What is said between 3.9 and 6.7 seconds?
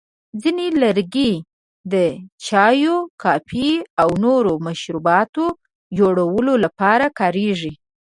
او نورو مشروباتو جوړولو